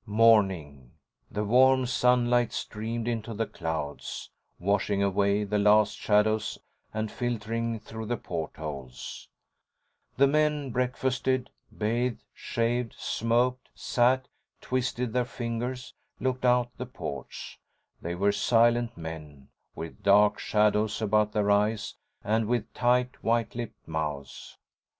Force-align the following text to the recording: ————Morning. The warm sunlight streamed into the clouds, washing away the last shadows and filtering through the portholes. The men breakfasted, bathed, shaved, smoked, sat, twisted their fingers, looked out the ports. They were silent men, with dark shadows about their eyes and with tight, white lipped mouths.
————Morning. 0.24 0.90
The 1.30 1.44
warm 1.44 1.86
sunlight 1.86 2.52
streamed 2.52 3.06
into 3.06 3.32
the 3.32 3.46
clouds, 3.46 4.28
washing 4.58 5.04
away 5.04 5.44
the 5.44 5.60
last 5.60 5.96
shadows 5.96 6.58
and 6.92 7.12
filtering 7.12 7.78
through 7.78 8.06
the 8.06 8.16
portholes. 8.16 9.28
The 10.16 10.26
men 10.26 10.70
breakfasted, 10.72 11.48
bathed, 11.78 12.24
shaved, 12.32 12.94
smoked, 12.98 13.68
sat, 13.76 14.26
twisted 14.60 15.12
their 15.12 15.24
fingers, 15.24 15.94
looked 16.18 16.44
out 16.44 16.76
the 16.76 16.86
ports. 16.86 17.58
They 18.02 18.16
were 18.16 18.32
silent 18.32 18.96
men, 18.96 19.46
with 19.76 20.02
dark 20.02 20.40
shadows 20.40 21.00
about 21.00 21.30
their 21.30 21.52
eyes 21.52 21.94
and 22.24 22.48
with 22.48 22.74
tight, 22.74 23.22
white 23.22 23.54
lipped 23.54 23.86
mouths. 23.86 24.58